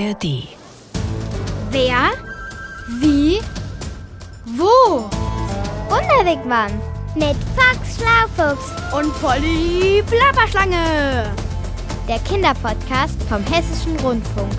ARD. 0.00 0.48
Wer? 1.70 2.10
Wie? 3.00 3.38
Wo? 4.56 5.10
Wunderwegmann 5.90 6.72
mit 7.14 7.36
Fox 7.54 7.98
Schlaufuchs 7.98 8.70
Und 8.96 9.12
Polly 9.20 10.02
Plapperschlange. 10.06 11.34
der 12.08 12.18
Kinderpodcast 12.20 13.22
vom 13.28 13.44
Hessischen 13.44 13.98
Rundfunk. 14.00 14.52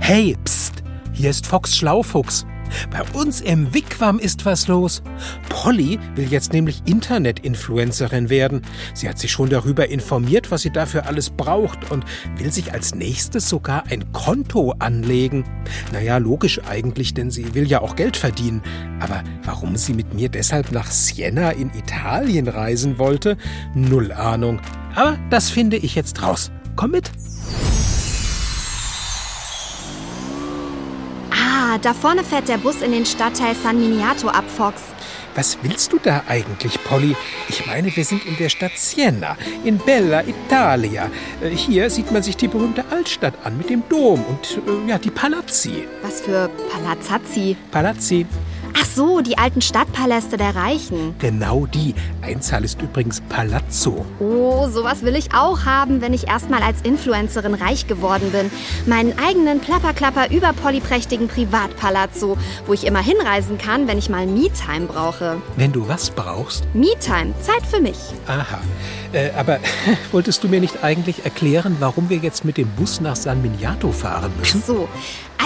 Hey, 0.00 0.36
pst, 0.44 0.82
hier 1.14 1.30
ist 1.30 1.46
Fox 1.46 1.74
Schlaufuchs. 1.74 2.44
Bei 2.90 3.02
uns 3.18 3.40
im 3.40 3.72
Wigwam 3.74 4.18
ist 4.18 4.44
was 4.44 4.68
los. 4.68 5.02
Polly 5.48 5.98
will 6.14 6.28
jetzt 6.30 6.52
nämlich 6.52 6.82
Internet-Influencerin 6.86 8.30
werden. 8.30 8.62
Sie 8.94 9.08
hat 9.08 9.18
sich 9.18 9.32
schon 9.32 9.48
darüber 9.48 9.88
informiert, 9.88 10.50
was 10.50 10.62
sie 10.62 10.70
dafür 10.70 11.06
alles 11.06 11.30
braucht 11.30 11.90
und 11.90 12.04
will 12.36 12.52
sich 12.52 12.72
als 12.72 12.94
nächstes 12.94 13.48
sogar 13.48 13.84
ein 13.90 14.12
Konto 14.12 14.74
anlegen. 14.78 15.44
Naja, 15.92 16.18
logisch 16.18 16.60
eigentlich, 16.68 17.14
denn 17.14 17.30
sie 17.30 17.54
will 17.54 17.66
ja 17.68 17.80
auch 17.80 17.96
Geld 17.96 18.16
verdienen. 18.16 18.62
Aber 19.00 19.22
warum 19.44 19.76
sie 19.76 19.94
mit 19.94 20.14
mir 20.14 20.28
deshalb 20.28 20.72
nach 20.72 20.90
Siena 20.90 21.50
in 21.50 21.70
Italien 21.74 22.48
reisen 22.48 22.98
wollte? 22.98 23.36
Null 23.74 24.12
Ahnung. 24.12 24.60
Aber 24.94 25.18
das 25.30 25.50
finde 25.50 25.76
ich 25.76 25.94
jetzt 25.94 26.22
raus. 26.22 26.50
Komm 26.76 26.92
mit. 26.92 27.10
Ah, 31.74 31.78
da 31.78 31.92
vorne 31.92 32.22
fährt 32.22 32.48
der 32.48 32.58
Bus 32.58 32.82
in 32.82 32.92
den 32.92 33.04
Stadtteil 33.04 33.56
San 33.60 33.80
Miniato 33.80 34.28
ab, 34.28 34.44
Fox. 34.48 34.80
Was 35.34 35.58
willst 35.62 35.92
du 35.92 35.98
da 35.98 36.22
eigentlich, 36.28 36.78
Polly? 36.84 37.16
Ich 37.48 37.66
meine, 37.66 37.94
wir 37.96 38.04
sind 38.04 38.24
in 38.26 38.36
der 38.36 38.48
Stadt 38.48 38.78
Siena, 38.78 39.36
in 39.64 39.78
Bella 39.78 40.22
Italia. 40.22 41.10
Äh, 41.42 41.48
Hier 41.50 41.90
sieht 41.90 42.12
man 42.12 42.22
sich 42.22 42.36
die 42.36 42.46
berühmte 42.46 42.84
Altstadt 42.92 43.34
an 43.42 43.58
mit 43.58 43.70
dem 43.70 43.82
Dom 43.88 44.24
und 44.24 44.60
äh, 44.68 44.88
ja, 44.88 44.98
die 44.98 45.10
Palazzi. 45.10 45.88
Was 46.02 46.20
für 46.20 46.48
Palazzi. 46.70 47.56
Palazzi, 47.72 48.24
Ach 48.76 48.84
so, 48.86 49.20
die 49.20 49.38
alten 49.38 49.60
Stadtpaläste 49.60 50.36
der 50.36 50.54
Reichen. 50.56 51.14
genau 51.18 51.66
die. 51.66 51.94
Einzahl 52.22 52.64
ist 52.64 52.80
übrigens 52.82 53.20
Palazzo. 53.28 54.04
Oh, 54.18 54.68
sowas 54.68 55.02
will 55.02 55.14
ich 55.16 55.32
auch 55.34 55.64
haben, 55.64 56.00
wenn 56.00 56.12
ich 56.12 56.26
erstmal 56.28 56.62
als 56.62 56.80
Influencerin 56.82 57.54
reich 57.54 57.86
geworden 57.86 58.30
bin. 58.32 58.50
Meinen 58.86 59.16
eigenen 59.18 59.60
Plapperklapper 59.60 60.30
überpolyprächtigen 60.30 61.28
Privatpalazzo, 61.28 62.36
wo 62.66 62.72
ich 62.72 62.84
immer 62.86 63.00
hinreisen 63.00 63.58
kann, 63.58 63.86
wenn 63.86 63.98
ich 63.98 64.08
mal 64.08 64.26
Me-Time 64.26 64.86
brauche. 64.86 65.40
Wenn 65.56 65.72
du 65.72 65.86
was 65.88 66.10
brauchst. 66.10 66.64
Me-Time, 66.74 67.34
Zeit 67.40 67.64
für 67.68 67.80
mich. 67.80 67.98
Aha. 68.26 68.60
Äh, 69.12 69.30
aber 69.36 69.60
wolltest 70.12 70.42
du 70.42 70.48
mir 70.48 70.60
nicht 70.60 70.82
eigentlich 70.82 71.24
erklären, 71.24 71.76
warum 71.78 72.10
wir 72.10 72.16
jetzt 72.18 72.44
mit 72.44 72.56
dem 72.56 72.68
Bus 72.70 73.00
nach 73.00 73.16
San 73.16 73.40
Miniato 73.42 73.92
fahren 73.92 74.32
müssen? 74.38 74.62
So, 74.66 74.88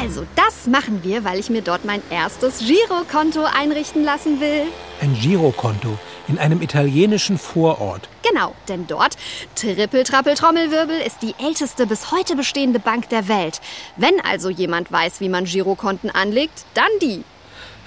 also 0.00 0.24
das 0.36 0.47
machen 0.70 1.02
wir, 1.02 1.24
weil 1.24 1.38
ich 1.38 1.50
mir 1.50 1.62
dort 1.62 1.84
mein 1.84 2.02
erstes 2.10 2.58
Girokonto 2.58 3.44
einrichten 3.44 4.04
lassen 4.04 4.40
will. 4.40 4.62
Ein 5.00 5.14
Girokonto 5.14 5.98
in 6.28 6.38
einem 6.38 6.62
italienischen 6.62 7.38
Vorort. 7.38 8.08
Genau, 8.22 8.54
denn 8.68 8.86
dort, 8.86 9.16
Trippeltrappeltrommelwirbel, 9.54 11.00
ist 11.00 11.22
die 11.22 11.34
älteste 11.42 11.86
bis 11.86 12.12
heute 12.12 12.36
bestehende 12.36 12.78
Bank 12.78 13.08
der 13.08 13.28
Welt. 13.28 13.60
Wenn 13.96 14.20
also 14.20 14.50
jemand 14.50 14.92
weiß, 14.92 15.20
wie 15.20 15.28
man 15.28 15.44
Girokonten 15.44 16.10
anlegt, 16.10 16.64
dann 16.74 16.90
die. 17.00 17.24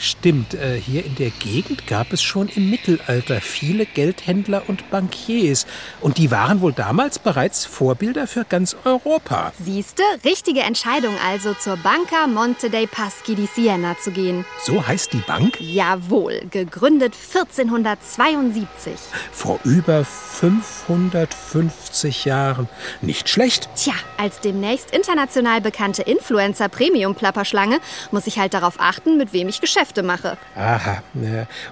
Stimmt, 0.02 0.53
äh, 0.55 0.81
hier 0.83 1.05
in 1.05 1.13
der 1.13 1.30
Gegend 1.30 1.85
gab 1.85 2.11
es 2.11 2.23
schon 2.23 2.49
im 2.49 2.71
Mittelalter 2.71 3.39
viele 3.39 3.85
Geldhändler 3.85 4.63
und 4.67 4.89
Bankiers. 4.89 5.67
Und 5.99 6.17
die 6.17 6.31
waren 6.31 6.61
wohl 6.61 6.73
damals 6.73 7.19
bereits 7.19 7.66
Vorbilder 7.66 8.25
für 8.25 8.44
ganz 8.44 8.75
Europa. 8.83 9.53
Siehste, 9.63 10.02
richtige 10.25 10.62
Entscheidung 10.62 11.13
also, 11.23 11.53
zur 11.53 11.78
Banca 11.78 12.25
Monte 12.25 12.72
dei 12.72 12.88
Paschi 12.88 13.35
di 13.35 13.45
Siena 13.45 13.95
zu 14.00 14.09
gehen. 14.09 14.44
So 14.63 14.88
heißt 14.88 15.13
die 15.13 15.19
Bank? 15.19 15.62
Jawohl, 15.62 16.47
gegründet 16.50 17.13
1472. 17.13 18.94
Vor 19.31 19.59
über 19.63 20.03
550 20.03 22.25
Jahren. 22.25 22.68
Nicht 23.01 23.29
schlecht. 23.29 23.69
Tja, 23.75 23.94
als 24.18 24.39
demnächst 24.39 24.89
international 24.95 25.62
bekannte 25.62 26.01
Influencer-Premium-Plapperschlange 26.01 27.79
muss 28.09 28.25
ich 28.25 28.39
halt 28.39 28.56
darauf 28.56 28.79
achten, 28.79 29.18
mit 29.18 29.33
wem 29.33 29.47
ich 29.47 29.62
Geschäfte 29.91 30.03
mache. 30.03 30.38
Aha. 30.56 31.03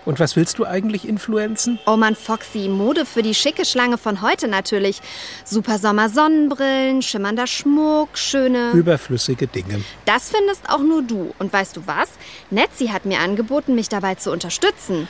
Und 0.06 0.20
was 0.20 0.36
willst 0.36 0.60
du 0.60 0.66
eigentlich 0.66 1.08
influenzen? 1.08 1.80
Oh 1.86 1.96
Mann, 1.96 2.16
Foxy, 2.16 2.68
Mode 2.68 3.06
für 3.06 3.22
die 3.22 3.34
schicke 3.34 3.66
Schlange 3.66 3.98
von 3.98 4.22
heute 4.22 4.48
natürlich. 4.48 5.02
Super 5.46 5.78
Sommer-Sonnenbrillen, 5.78 7.02
schimmernder 7.02 7.48
Schmuck, 7.48 8.18
schöne... 8.18 8.72
Überflüssige 8.72 9.48
Dinge. 9.48 9.82
Das 10.06 10.30
findest 10.30 10.70
auch 10.70 10.80
nur 10.80 11.02
du. 11.02 11.34
Und 11.40 11.54
weißt 11.54 11.78
du 11.78 11.88
was? 11.88 12.10
Netzi 12.50 12.88
hat 12.88 13.06
mir 13.06 13.20
angeboten, 13.20 13.76
mich 13.76 13.90
dabei 13.90 14.16
zu 14.16 14.32
unterstützen. 14.32 15.08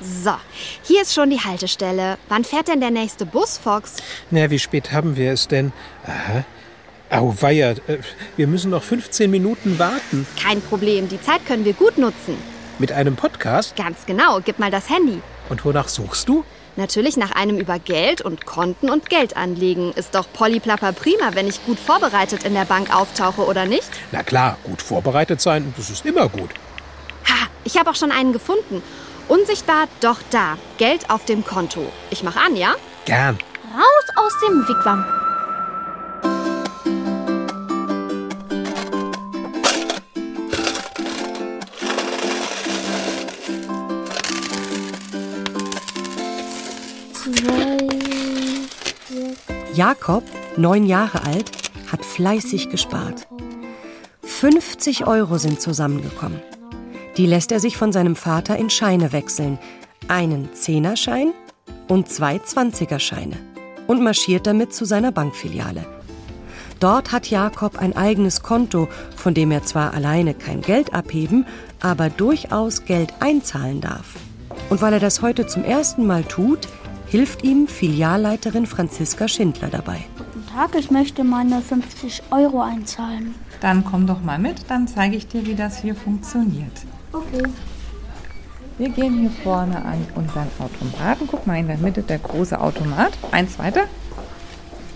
So, 0.00 0.34
hier 0.82 1.02
ist 1.02 1.14
schon 1.14 1.30
die 1.30 1.40
Haltestelle. 1.40 2.18
Wann 2.28 2.44
fährt 2.44 2.68
denn 2.68 2.80
der 2.80 2.92
nächste 2.92 3.26
Bus, 3.26 3.58
Fox? 3.58 3.96
Na, 4.30 4.48
wie 4.50 4.60
spät 4.60 4.92
haben 4.92 5.16
wir 5.16 5.32
es 5.32 5.48
denn? 5.48 5.72
Aha. 6.06 6.44
Auweia, 7.10 7.70
äh, 7.70 7.98
wir 8.36 8.46
müssen 8.46 8.70
noch 8.70 8.82
15 8.82 9.30
Minuten 9.30 9.78
warten. 9.78 10.26
Kein 10.40 10.60
Problem, 10.60 11.08
die 11.08 11.20
Zeit 11.20 11.44
können 11.46 11.64
wir 11.64 11.72
gut 11.72 11.96
nutzen. 11.96 12.36
Mit 12.78 12.92
einem 12.92 13.16
Podcast? 13.16 13.74
Ganz 13.76 14.04
genau, 14.06 14.40
gib 14.44 14.58
mal 14.58 14.70
das 14.70 14.88
Handy. 14.88 15.20
Und 15.48 15.64
wonach 15.64 15.88
suchst 15.88 16.28
du? 16.28 16.44
Natürlich 16.76 17.16
nach 17.16 17.32
einem 17.32 17.58
über 17.58 17.78
Geld 17.80 18.20
und 18.20 18.46
Konten 18.46 18.88
und 18.88 19.10
Geld 19.10 19.36
anlegen. 19.36 19.92
Ist 19.94 20.14
doch 20.14 20.26
Pollyplapper 20.32 20.92
prima, 20.92 21.34
wenn 21.34 21.48
ich 21.48 21.64
gut 21.64 21.78
vorbereitet 21.78 22.44
in 22.44 22.54
der 22.54 22.66
Bank 22.66 22.94
auftauche, 22.94 23.44
oder 23.44 23.64
nicht? 23.64 23.88
Na 24.12 24.22
klar, 24.22 24.58
gut 24.62 24.80
vorbereitet 24.80 25.40
sein, 25.40 25.74
das 25.76 25.90
ist 25.90 26.06
immer 26.06 26.28
gut. 26.28 26.50
Ha, 27.28 27.48
ich 27.64 27.78
habe 27.78 27.90
auch 27.90 27.96
schon 27.96 28.12
einen 28.12 28.32
gefunden. 28.32 28.82
Unsichtbar, 29.26 29.88
doch 30.00 30.18
da. 30.30 30.56
Geld 30.76 31.10
auf 31.10 31.24
dem 31.24 31.44
Konto. 31.44 31.90
Ich 32.10 32.22
mach 32.22 32.36
an, 32.36 32.54
ja? 32.54 32.76
Gern. 33.06 33.38
Raus 33.74 34.24
aus 34.24 34.32
dem 34.46 34.68
Wigwam. 34.68 35.04
Jakob, 49.88 50.24
neun 50.58 50.84
Jahre 50.84 51.24
alt, 51.24 51.50
hat 51.90 52.04
fleißig 52.04 52.68
gespart. 52.68 53.26
50 54.20 55.06
Euro 55.06 55.38
sind 55.38 55.62
zusammengekommen. 55.62 56.42
Die 57.16 57.24
lässt 57.24 57.52
er 57.52 57.58
sich 57.58 57.78
von 57.78 57.90
seinem 57.90 58.14
Vater 58.14 58.58
in 58.58 58.68
Scheine 58.68 59.12
wechseln. 59.14 59.58
Einen 60.06 60.52
Zehnerschein 60.52 61.32
und 61.88 62.10
zwei 62.10 62.38
Zwanzigerscheine. 62.38 63.38
Und 63.86 64.02
marschiert 64.02 64.46
damit 64.46 64.74
zu 64.74 64.84
seiner 64.84 65.10
Bankfiliale. 65.10 65.86
Dort 66.80 67.10
hat 67.10 67.30
Jakob 67.30 67.78
ein 67.78 67.96
eigenes 67.96 68.42
Konto, 68.42 68.88
von 69.16 69.32
dem 69.32 69.50
er 69.50 69.62
zwar 69.62 69.94
alleine 69.94 70.34
kein 70.34 70.60
Geld 70.60 70.92
abheben, 70.92 71.46
aber 71.80 72.10
durchaus 72.10 72.84
Geld 72.84 73.14
einzahlen 73.20 73.80
darf. 73.80 74.16
Und 74.68 74.82
weil 74.82 74.92
er 74.92 75.00
das 75.00 75.22
heute 75.22 75.46
zum 75.46 75.64
ersten 75.64 76.06
Mal 76.06 76.24
tut, 76.24 76.68
hilft 77.10 77.42
ihm 77.42 77.66
Filialleiterin 77.68 78.66
Franziska 78.66 79.28
Schindler 79.28 79.68
dabei. 79.68 80.04
Guten 80.16 80.46
Tag, 80.46 80.74
ich 80.78 80.90
möchte 80.90 81.24
meine 81.24 81.60
50 81.60 82.22
Euro 82.30 82.60
einzahlen. 82.62 83.34
Dann 83.60 83.84
komm 83.84 84.06
doch 84.06 84.22
mal 84.22 84.38
mit, 84.38 84.70
dann 84.70 84.86
zeige 84.86 85.16
ich 85.16 85.26
dir, 85.26 85.46
wie 85.46 85.54
das 85.54 85.80
hier 85.80 85.94
funktioniert. 85.94 86.72
Okay. 87.12 87.42
Wir 88.76 88.90
gehen 88.90 89.18
hier 89.18 89.30
vorne 89.42 89.84
an 89.84 90.06
unseren 90.14 90.46
Automaten. 90.58 91.26
Guck 91.26 91.46
mal 91.46 91.58
in 91.58 91.66
der 91.66 91.78
Mitte 91.78 92.02
der 92.02 92.18
große 92.18 92.60
Automat. 92.60 93.12
Eins 93.32 93.58
weiter. 93.58 93.84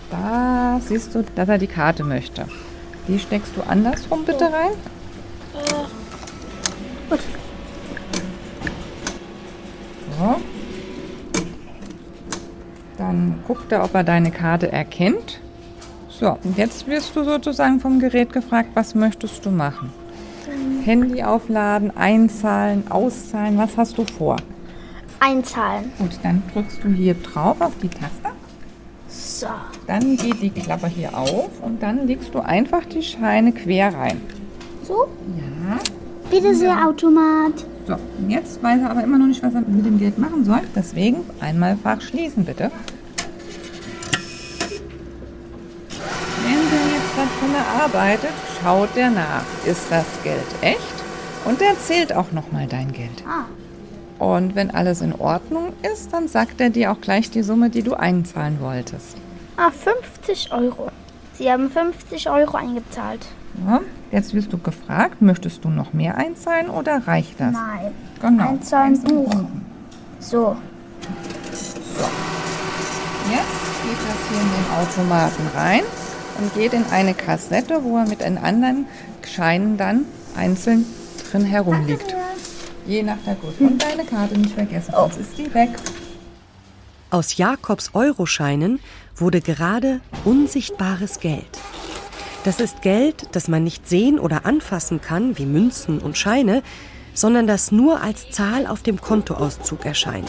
Da 0.09 0.79
siehst 0.87 1.13
du, 1.15 1.23
dass 1.35 1.49
er 1.49 1.57
die 1.57 1.67
Karte 1.67 2.03
möchte. 2.03 2.45
Die 3.07 3.19
steckst 3.19 3.57
du 3.57 3.61
andersrum 3.61 4.23
bitte 4.23 4.45
rein. 4.45 4.71
Gut. 7.09 7.19
So. 10.17 10.35
Dann 12.97 13.32
guckt 13.47 13.71
er, 13.71 13.83
ob 13.83 13.93
er 13.93 14.03
deine 14.03 14.31
Karte 14.31 14.71
erkennt. 14.71 15.39
So, 16.09 16.37
und 16.43 16.57
jetzt 16.57 16.87
wirst 16.87 17.15
du 17.15 17.23
sozusagen 17.23 17.79
vom 17.79 17.99
Gerät 17.99 18.31
gefragt, 18.31 18.69
was 18.75 18.95
möchtest 18.95 19.45
du 19.45 19.49
machen? 19.49 19.91
Handy 20.83 21.23
aufladen, 21.23 21.95
einzahlen, 21.95 22.83
auszahlen, 22.89 23.57
was 23.57 23.77
hast 23.77 23.97
du 23.97 24.05
vor? 24.05 24.37
Einzahlen. 25.19 25.91
Gut, 25.97 26.11
dann 26.21 26.43
drückst 26.53 26.83
du 26.83 26.89
hier 26.89 27.15
drauf 27.15 27.61
auf 27.61 27.73
die 27.81 27.89
Taste. 27.89 28.29
So. 29.07 29.47
Dann 29.87 30.17
geht 30.17 30.41
die 30.41 30.49
Klappe 30.49 30.87
hier 30.87 31.17
auf 31.17 31.49
und 31.61 31.81
dann 31.81 32.07
legst 32.07 32.33
du 32.33 32.39
einfach 32.39 32.85
die 32.85 33.01
Scheine 33.01 33.51
quer 33.51 33.93
rein. 33.93 34.21
So? 34.83 35.07
Ja. 35.37 35.79
Bitte 36.29 36.55
sehr, 36.55 36.87
Automat. 36.87 37.65
So, 37.87 37.93
und 37.93 38.29
jetzt 38.29 38.61
weiß 38.61 38.81
er 38.81 38.89
aber 38.89 39.03
immer 39.03 39.17
noch 39.17 39.27
nicht, 39.27 39.43
was 39.43 39.53
er 39.53 39.61
mit 39.61 39.85
dem 39.85 39.99
Geld 39.99 40.17
machen 40.17 40.45
soll. 40.45 40.61
Deswegen 40.75 41.17
einmal 41.39 41.77
Fach 41.77 42.01
schließen, 42.01 42.45
bitte. 42.45 42.71
Arbeitet, 47.83 48.31
schaut 48.61 48.95
er 48.95 49.09
nach, 49.09 49.43
ist 49.65 49.91
das 49.91 50.05
Geld 50.23 50.45
echt? 50.61 50.79
Und 51.45 51.61
er 51.61 51.77
zählt 51.79 52.15
auch 52.15 52.31
nochmal 52.31 52.67
dein 52.67 52.93
Geld. 52.93 53.23
Ah. 53.27 53.45
Und 54.23 54.55
wenn 54.55 54.71
alles 54.71 55.01
in 55.01 55.13
Ordnung 55.13 55.73
ist, 55.91 56.13
dann 56.13 56.27
sagt 56.27 56.61
er 56.61 56.69
dir 56.69 56.91
auch 56.91 57.01
gleich 57.01 57.29
die 57.29 57.43
Summe, 57.43 57.69
die 57.69 57.83
du 57.83 57.95
einzahlen 57.95 58.61
wolltest. 58.61 59.17
Ah, 59.57 59.69
50 59.71 60.53
Euro. 60.53 60.89
Sie 61.33 61.51
haben 61.51 61.69
50 61.69 62.29
Euro 62.29 62.55
eingezahlt. 62.57 63.25
Ja, 63.67 63.81
jetzt 64.11 64.33
wirst 64.33 64.53
du 64.53 64.57
gefragt, 64.57 65.21
möchtest 65.21 65.65
du 65.65 65.69
noch 65.69 65.93
mehr 65.93 66.17
einzahlen 66.17 66.69
oder 66.69 67.05
reicht 67.05 67.39
das? 67.39 67.51
Nein. 67.51 67.91
Genau. 68.21 68.49
Einzahlen 68.49 69.01
Buch. 69.03 69.33
So. 70.19 70.55
Jetzt 71.51 71.75
geht 73.83 73.97
das 74.07 74.29
hier 74.29 74.41
in 74.41 74.49
den 74.49 74.67
Automaten 74.79 75.47
rein 75.55 75.83
und 76.39 76.53
geht 76.53 76.73
in 76.73 76.85
eine 76.91 77.13
Kassette, 77.13 77.83
wo 77.83 77.97
er 77.97 78.07
mit 78.07 78.21
den 78.21 78.37
anderen 78.37 78.85
Scheinen 79.25 79.77
dann 79.77 80.05
einzeln 80.35 80.85
drin 81.31 81.45
herumliegt. 81.45 82.15
Je 82.85 83.03
nach 83.03 83.17
der 83.25 83.35
Größe. 83.35 83.63
Und 83.63 83.81
deine 83.81 84.05
Karte 84.05 84.37
nicht 84.37 84.53
vergessen, 84.53 84.93
sonst 84.95 85.17
ist 85.17 85.37
die 85.37 85.53
weg. 85.53 85.69
Aus 87.09 87.37
Jakobs 87.37 87.91
Euroscheinen 87.93 88.79
wurde 89.15 89.39
gerade 89.41 90.01
unsichtbares 90.25 91.19
Geld. 91.19 91.59
Das 92.43 92.59
ist 92.59 92.81
Geld, 92.81 93.27
das 93.31 93.47
man 93.47 93.63
nicht 93.63 93.87
sehen 93.87 94.19
oder 94.19 94.45
anfassen 94.45 94.99
kann, 94.99 95.37
wie 95.37 95.45
Münzen 95.45 95.99
und 95.99 96.17
Scheine, 96.17 96.61
sondern 97.13 97.47
das 97.47 97.71
nur 97.71 98.01
als 98.01 98.29
Zahl 98.31 98.67
auf 98.67 98.81
dem 98.81 98.99
Kontoauszug 98.99 99.85
erscheint. 99.85 100.27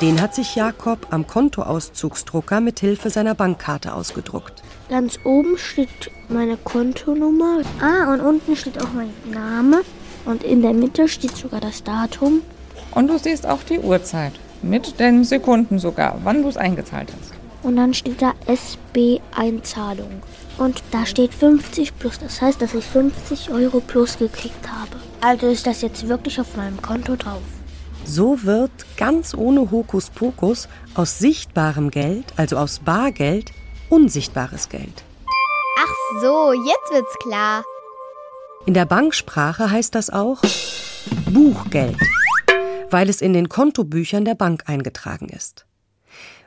Den 0.00 0.20
hat 0.20 0.34
sich 0.34 0.56
Jakob 0.56 1.06
am 1.10 1.26
Kontoauszugsdrucker 1.26 2.60
mit 2.60 2.80
Hilfe 2.80 3.08
seiner 3.08 3.34
Bankkarte 3.34 3.94
ausgedruckt. 3.94 4.62
Ganz 4.92 5.18
oben 5.24 5.56
steht 5.56 6.10
meine 6.28 6.58
Kontonummer. 6.58 7.62
Ah, 7.80 8.12
und 8.12 8.20
unten 8.20 8.54
steht 8.54 8.78
auch 8.78 8.92
mein 8.92 9.08
Name. 9.32 9.80
Und 10.26 10.44
in 10.44 10.60
der 10.60 10.74
Mitte 10.74 11.08
steht 11.08 11.34
sogar 11.34 11.62
das 11.62 11.82
Datum. 11.82 12.42
Und 12.90 13.08
du 13.08 13.16
siehst 13.16 13.46
auch 13.46 13.62
die 13.62 13.78
Uhrzeit. 13.78 14.34
Mit 14.60 15.00
den 15.00 15.24
Sekunden 15.24 15.78
sogar, 15.78 16.20
wann 16.24 16.42
du 16.42 16.48
es 16.50 16.58
eingezahlt 16.58 17.10
hast. 17.18 17.32
Und 17.62 17.76
dann 17.76 17.94
steht 17.94 18.20
da 18.20 18.34
SB-Einzahlung. 18.44 20.22
Und 20.58 20.82
da 20.90 21.06
steht 21.06 21.32
50 21.32 21.98
plus. 21.98 22.18
Das 22.18 22.42
heißt, 22.42 22.60
dass 22.60 22.74
ich 22.74 22.84
50 22.84 23.50
Euro 23.50 23.80
plus 23.80 24.18
gekriegt 24.18 24.70
habe. 24.70 24.98
Also 25.22 25.46
ist 25.46 25.66
das 25.66 25.80
jetzt 25.80 26.06
wirklich 26.06 26.38
auf 26.38 26.54
meinem 26.54 26.82
Konto 26.82 27.16
drauf. 27.16 27.40
So 28.04 28.42
wird 28.42 28.72
ganz 28.98 29.32
ohne 29.32 29.70
Hokuspokus 29.70 30.68
aus 30.94 31.18
sichtbarem 31.18 31.90
Geld, 31.90 32.26
also 32.36 32.58
aus 32.58 32.80
Bargeld, 32.80 33.52
unsichtbares 33.92 34.70
Geld. 34.70 35.04
Ach 35.78 36.22
so, 36.22 36.52
jetzt 36.52 36.92
wird's 36.92 37.14
klar. 37.22 37.62
In 38.64 38.74
der 38.74 38.86
Banksprache 38.86 39.70
heißt 39.70 39.94
das 39.94 40.08
auch 40.08 40.40
Buchgeld, 41.30 41.98
weil 42.90 43.10
es 43.10 43.20
in 43.20 43.34
den 43.34 43.50
Kontobüchern 43.50 44.24
der 44.24 44.34
Bank 44.34 44.64
eingetragen 44.66 45.28
ist. 45.28 45.66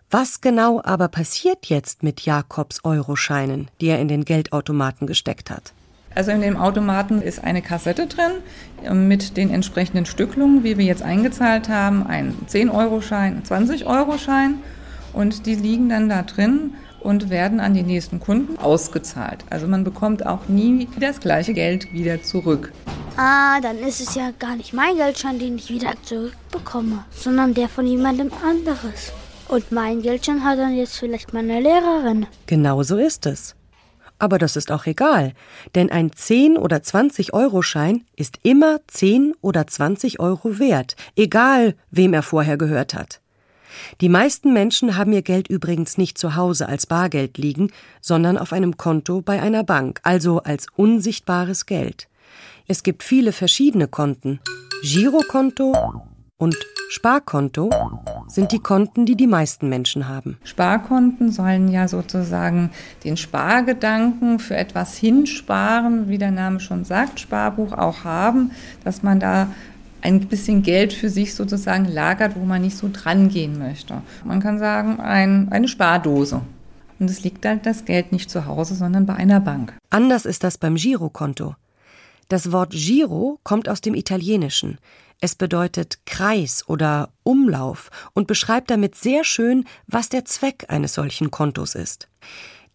Was 0.09 0.41
genau 0.41 0.81
aber 0.83 1.07
passiert 1.07 1.67
jetzt 1.67 2.01
mit 2.01 2.21
Jakobs 2.21 2.79
Euroscheinen, 2.83 3.69
die 3.79 3.87
er 3.87 3.99
in 3.99 4.07
den 4.07 4.25
Geldautomaten 4.25 5.05
gesteckt 5.05 5.51
hat? 5.51 5.73
Also 6.15 6.31
in 6.31 6.41
dem 6.41 6.57
Automaten 6.57 7.21
ist 7.21 7.43
eine 7.43 7.61
Kassette 7.61 8.07
drin 8.07 9.07
mit 9.07 9.37
den 9.37 9.51
entsprechenden 9.51 10.05
Stücklungen, 10.05 10.63
wie 10.63 10.77
wir 10.77 10.85
jetzt 10.85 11.03
eingezahlt 11.03 11.69
haben, 11.69 12.07
ein 12.07 12.33
10-Euro-Schein, 12.49 13.43
20-Euro-Schein 13.43 14.59
und 15.13 15.45
die 15.45 15.55
liegen 15.55 15.89
dann 15.89 16.09
da 16.09 16.21
drin 16.23 16.75
und 17.05 17.29
werden 17.29 17.59
an 17.59 17.73
die 17.73 17.83
nächsten 17.83 18.19
Kunden 18.19 18.57
ausgezahlt. 18.57 19.45
Also 19.49 19.67
man 19.67 19.83
bekommt 19.83 20.25
auch 20.25 20.47
nie 20.47 20.87
das 20.99 21.19
gleiche 21.19 21.53
Geld 21.53 21.93
wieder 21.93 22.21
zurück. 22.23 22.73
Ah, 23.15 23.61
dann 23.61 23.77
ist 23.77 24.01
es 24.01 24.15
ja 24.15 24.31
gar 24.37 24.55
nicht 24.55 24.73
mein 24.73 24.97
Geldschein, 24.97 25.39
den 25.39 25.55
ich 25.55 25.69
wieder 25.69 25.93
zurückbekomme, 26.03 27.05
sondern 27.11 27.53
der 27.53 27.69
von 27.69 27.87
jemandem 27.87 28.31
anderes. 28.43 29.13
Und 29.47 29.71
mein 29.71 30.01
Geldschein 30.01 30.43
hat 30.43 30.57
dann 30.57 30.75
jetzt 30.75 30.97
vielleicht 30.97 31.33
meine 31.33 31.61
Lehrerin. 31.61 32.25
Genau 32.47 32.83
so 32.83 32.97
ist 32.97 33.25
es. 33.25 33.55
Aber 34.17 34.37
das 34.37 34.55
ist 34.55 34.71
auch 34.71 34.85
egal, 34.85 35.33
denn 35.75 35.91
ein 35.91 36.11
10 36.11 36.57
oder 36.57 36.81
20 36.81 37.33
Euro 37.33 37.61
Schein 37.61 38.05
ist 38.15 38.39
immer 38.43 38.79
10 38.87 39.33
oder 39.41 39.67
20 39.67 40.19
Euro 40.19 40.57
wert, 40.57 40.95
egal 41.15 41.75
wem 41.91 42.13
er 42.13 42.23
vorher 42.23 42.57
gehört 42.57 42.93
hat. 42.93 43.19
Die 44.01 44.09
meisten 44.09 44.53
Menschen 44.53 44.97
haben 44.97 45.13
ihr 45.13 45.21
Geld 45.21 45.47
übrigens 45.47 45.97
nicht 45.97 46.17
zu 46.17 46.35
Hause 46.35 46.67
als 46.67 46.85
Bargeld 46.85 47.37
liegen, 47.37 47.71
sondern 48.01 48.37
auf 48.37 48.53
einem 48.53 48.77
Konto 48.77 49.21
bei 49.21 49.41
einer 49.41 49.63
Bank, 49.63 49.99
also 50.03 50.39
als 50.39 50.67
unsichtbares 50.75 51.65
Geld. 51.65 52.07
Es 52.67 52.83
gibt 52.83 53.03
viele 53.03 53.31
verschiedene 53.31 53.87
Konten. 53.87 54.39
Girokonto 54.83 55.73
und 56.37 56.55
Sparkonto 56.89 57.69
sind 58.27 58.51
die 58.51 58.59
Konten, 58.59 59.05
die 59.05 59.15
die 59.15 59.27
meisten 59.27 59.69
Menschen 59.69 60.07
haben. 60.07 60.37
Sparkonten 60.43 61.31
sollen 61.31 61.69
ja 61.69 61.87
sozusagen 61.87 62.71
den 63.03 63.17
Spargedanken 63.17 64.39
für 64.39 64.55
etwas 64.55 64.95
hinsparen, 64.97 66.09
wie 66.09 66.17
der 66.17 66.31
Name 66.31 66.59
schon 66.59 66.85
sagt, 66.85 67.19
Sparbuch 67.19 67.73
auch 67.73 68.03
haben, 68.03 68.51
dass 68.83 69.01
man 69.01 69.19
da 69.19 69.47
ein 70.05 70.27
bisschen 70.27 70.61
Geld 70.61 70.93
für 70.93 71.09
sich 71.09 71.33
sozusagen 71.33 71.85
lagert, 71.85 72.35
wo 72.35 72.45
man 72.45 72.61
nicht 72.61 72.77
so 72.77 72.89
dran 72.93 73.27
gehen 73.29 73.57
möchte. 73.57 74.01
Man 74.23 74.39
kann 74.39 74.59
sagen, 74.59 74.99
ein, 74.99 75.51
eine 75.51 75.67
Spardose. 75.67 76.41
Und 76.99 77.09
es 77.09 77.23
liegt 77.23 77.43
halt 77.45 77.65
das 77.65 77.85
Geld 77.85 78.11
nicht 78.11 78.29
zu 78.29 78.45
Hause, 78.45 78.75
sondern 78.75 79.07
bei 79.07 79.15
einer 79.15 79.39
Bank. 79.39 79.73
Anders 79.89 80.25
ist 80.25 80.43
das 80.43 80.57
beim 80.59 80.75
Girokonto. 80.75 81.55
Das 82.29 82.51
Wort 82.51 82.71
Giro 82.71 83.39
kommt 83.43 83.67
aus 83.67 83.81
dem 83.81 83.95
Italienischen. 83.95 84.77
Es 85.21 85.35
bedeutet 85.35 85.99
Kreis 86.05 86.63
oder 86.67 87.09
Umlauf 87.23 87.89
und 88.13 88.27
beschreibt 88.27 88.69
damit 88.69 88.95
sehr 88.95 89.23
schön, 89.23 89.65
was 89.87 90.09
der 90.09 90.25
Zweck 90.25 90.65
eines 90.67 90.93
solchen 90.93 91.31
Kontos 91.31 91.73
ist. 91.73 92.09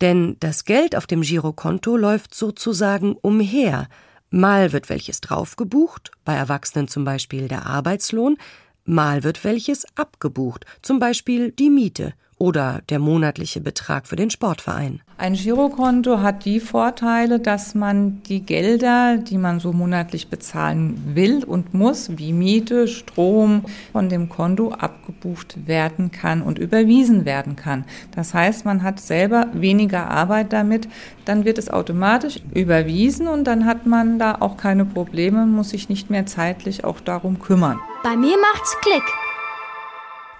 Denn 0.01 0.37
das 0.41 0.65
Geld 0.65 0.97
auf 0.97 1.07
dem 1.07 1.23
Girokonto 1.23 1.97
läuft 1.97 2.35
sozusagen 2.35 3.15
umher. 3.15 3.89
Mal 4.31 4.73
wird 4.73 4.89
welches 4.89 5.21
draufgebucht, 5.21 6.13
bei 6.25 6.35
Erwachsenen 6.35 6.87
zum 6.87 7.05
Beispiel 7.05 7.49
der 7.49 7.67
Arbeitslohn, 7.67 8.37
mal 8.85 9.25
wird 9.25 9.43
welches 9.43 9.85
abgebucht, 9.97 10.67
zum 10.83 11.01
Beispiel 11.01 11.51
die 11.51 11.69
Miete 11.69 12.15
oder 12.41 12.81
der 12.89 12.99
monatliche 12.99 13.61
Betrag 13.61 14.07
für 14.07 14.17
den 14.17 14.31
Sportverein. 14.31 15.03
Ein 15.19 15.35
Girokonto 15.35 16.21
hat 16.21 16.47
die 16.47 16.59
Vorteile, 16.59 17.39
dass 17.39 17.75
man 17.75 18.23
die 18.23 18.41
Gelder, 18.41 19.19
die 19.19 19.37
man 19.37 19.61
so 19.61 19.75
monatlich 19.75 20.29
bezahlen 20.29 21.13
will 21.15 21.45
und 21.45 21.75
muss, 21.75 22.17
wie 22.17 22.33
Miete, 22.33 22.89
Strom, 22.89 23.67
von 23.93 24.09
dem 24.09 24.31
Konto 24.31 24.73
abgebucht 24.73 25.67
werden 25.67 26.11
kann 26.11 26.41
und 26.41 26.59
überwiesen 26.59 27.27
werden 27.27 27.57
kann. 27.57 27.85
Das 28.15 28.33
heißt, 28.33 28.65
man 28.65 28.83
hat 28.83 29.01
selber 29.01 29.49
weniger 29.53 30.11
Arbeit 30.11 30.55
damit, 30.55 30.89
dann 31.27 31.45
wird 31.45 31.59
es 31.59 31.69
automatisch 31.69 32.41
überwiesen 32.55 33.29
und 33.29 33.45
dann 33.45 33.67
hat 33.67 33.85
man 33.85 34.19
da 34.19 34.39
auch 34.41 34.57
keine 34.57 34.87
Probleme, 34.87 35.45
muss 35.45 35.71
sich 35.71 35.91
nicht 35.91 36.09
mehr 36.09 36.25
zeitlich 36.25 36.85
auch 36.85 37.01
darum 37.01 37.39
kümmern. 37.39 37.79
Bei 38.03 38.17
mir 38.17 38.37
macht's 38.41 38.75
Klick. 38.81 39.05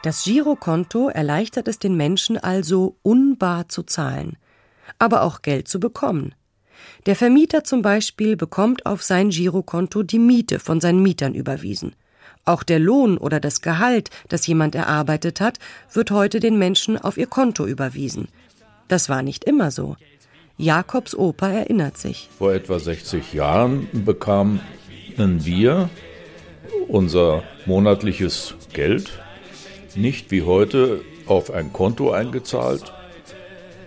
Das 0.03 0.25
Girokonto 0.25 1.09
erleichtert 1.11 1.69
es 1.69 1.79
den 1.79 1.95
Menschen 1.95 2.39
also, 2.39 2.97
unbar 3.03 3.69
zu 3.69 3.83
zahlen, 3.83 4.39
aber 4.99 5.23
auch 5.23 5.43
Geld 5.43 5.69
zu 5.69 5.79
bekommen. 5.79 6.35
Der 7.05 7.17
Vermieter 7.17 7.65
zum 7.65 7.83
Beispiel 7.83 8.37
bekommt 8.37 8.87
auf 8.87 9.03
sein 9.03 9.29
Girokonto 9.29 10.03
die 10.03 10.19
Miete 10.19 10.59
von 10.59 10.81
seinen 10.81 11.03
Mietern 11.03 11.35
überwiesen. 11.35 11.95
Auch 12.47 12.63
der 12.63 12.79
Lohn 12.79 13.19
oder 13.19 13.41
das 13.41 13.61
Gehalt, 13.61 14.09
das 14.29 14.47
jemand 14.47 14.75
erarbeitet 14.75 15.43
hat, 15.43 15.59
wird 15.93 16.11
heute 16.11 16.41
den 16.41 16.59
Menschen 16.59 16.97
auf 16.97 17.19
ihr 17.19 17.27
Konto 17.27 17.67
überwiesen. 17.67 18.29
Das 18.89 19.11
war 19.11 19.23
nicht 19.23 19.45
immer 19.45 19.71
so. 19.71 19.97
Jakobs 20.57 21.15
Opa 21.15 21.49
erinnert 21.49 21.99
sich. 21.99 22.31
Vor 22.39 22.55
etwa 22.55 22.79
60 22.79 23.35
Jahren 23.35 23.87
bekamen 23.93 24.61
wir 25.17 25.91
unser 26.89 27.43
monatliches 27.67 28.55
Geld 28.73 29.21
nicht 29.97 30.31
wie 30.31 30.43
heute 30.43 31.01
auf 31.27 31.51
ein 31.53 31.73
Konto 31.73 32.11
eingezahlt, 32.11 32.93